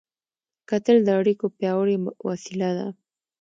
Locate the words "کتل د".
0.69-1.09